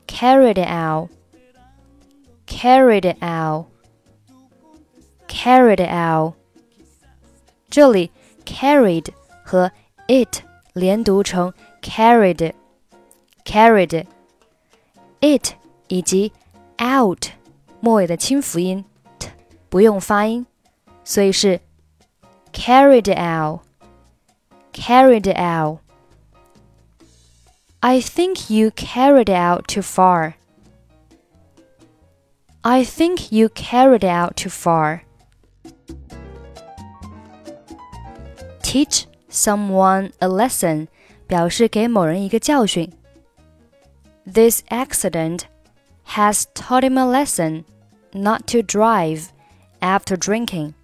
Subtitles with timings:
[0.06, 1.09] carried it out,
[2.56, 3.67] carried it out,
[5.28, 6.34] carried it out。
[7.70, 8.11] 这里
[8.45, 9.08] carried
[9.45, 9.70] 和
[10.08, 10.42] it
[10.75, 12.53] 连读成 carried,
[13.45, 15.55] carried。it
[15.89, 16.33] 以及
[16.78, 17.27] out
[17.81, 18.84] 末尾的清辅音
[19.19, 19.28] t
[19.69, 20.47] 不用发音，
[21.05, 21.61] 所以是
[22.53, 23.61] carried out,
[24.72, 30.34] carried out。I think you carried it out too far.
[32.67, 35.03] I think you carried it out too far.
[38.62, 40.89] Teach someone a lesson
[41.27, 42.92] 表示给某人一个教训。
[44.25, 45.41] This accident
[46.06, 47.64] has taught him a lesson
[48.12, 49.27] not to drive
[49.81, 50.75] after drinking.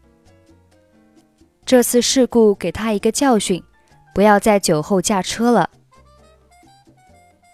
[1.64, 3.62] 这次事故给他一个教训，
[4.14, 5.70] 不要在酒后驾车了。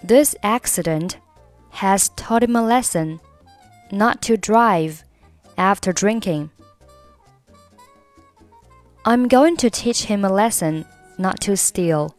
[0.06, 1.14] this accident
[1.72, 3.18] has taught him a lesson
[3.90, 5.04] not to drive
[5.56, 6.50] after drinking.
[9.04, 10.84] I'm going to teach him a lesson
[11.18, 12.10] not to steal.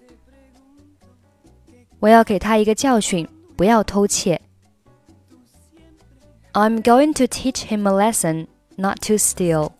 [2.00, 4.42] 我要给他一个教训，不要偷窃。
[6.54, 8.48] I'm going to teach him a lesson
[8.78, 9.72] not to steal.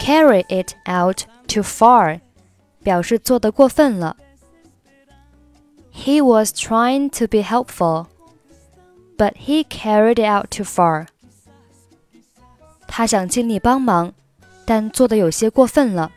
[0.00, 2.20] Carry it out too far，
[2.82, 4.16] 表示做得过分了。
[6.08, 8.06] he was trying to be helpful,
[9.16, 11.06] but he carried it out too far.
[12.86, 14.12] 他想尽力帮忙，
[14.64, 16.12] 但做的有些过分了。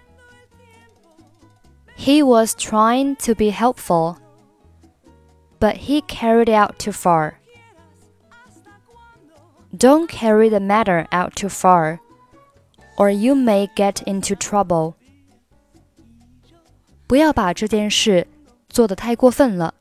[1.97, 4.17] He was trying to be helpful,
[5.59, 7.33] but he carried it out too far.
[9.77, 11.99] Don't carry the matter out too far,
[12.97, 14.95] or you may get into trouble.
[17.07, 18.25] 不要把这件事
[18.69, 19.73] 做得太过分了，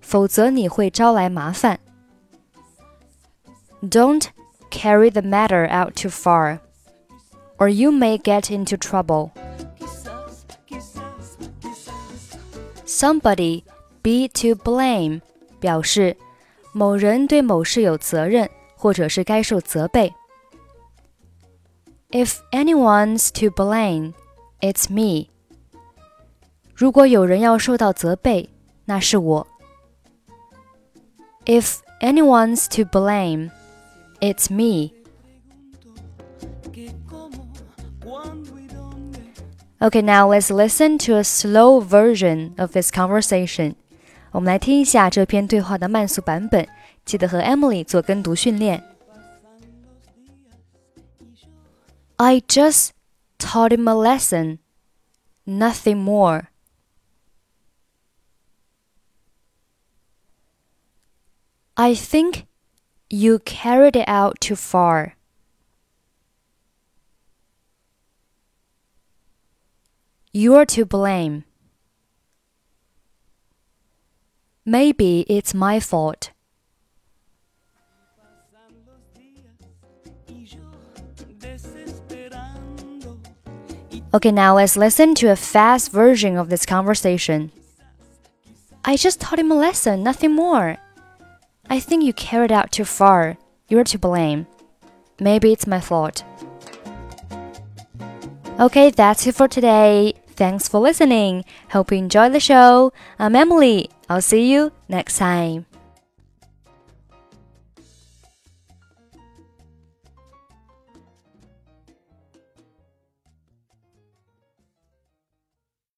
[0.00, 1.80] 否则你会招来麻烦。
[3.82, 4.30] Don't
[4.70, 6.60] carry the matter out too far,
[7.58, 9.32] or you may get into trouble.
[12.84, 13.64] Somebody
[14.02, 15.20] be to blame
[15.58, 16.16] 表示
[16.72, 20.14] 某人对某事有责任，或者是该受责备。
[22.10, 24.12] If anyone's to blame,
[24.60, 25.28] it's me.
[26.74, 28.50] 如果有人要受到责备，
[28.84, 29.46] 那是我。
[31.46, 33.50] If anyone's to blame,
[34.20, 34.92] it's me.
[39.80, 43.74] Okay, now let's listen to a slow version of this conversation.
[44.30, 46.66] 我们来听一下这篇对话的慢速版本，
[47.04, 48.82] 记得和 Emily 做跟读训练。
[52.16, 52.90] I just
[53.38, 54.58] taught him a lesson,
[55.44, 56.44] nothing more.
[61.74, 62.44] I think
[63.09, 65.15] you carried it out too far.
[70.33, 71.45] You're to blame.
[74.65, 76.31] Maybe it's my fault.
[84.13, 87.51] Okay, now let's listen to a fast version of this conversation.
[88.83, 90.77] I just taught him a lesson, nothing more.
[91.69, 93.37] I think you carried out too far.
[93.67, 94.47] You're to blame.
[95.19, 96.23] Maybe it's my fault.
[98.59, 100.13] Okay, that's it for today.
[100.29, 101.43] Thanks for listening.
[101.71, 102.93] Hope you enjoyed the show.
[103.19, 103.89] I'm Emily.
[104.09, 105.65] I'll see you next time.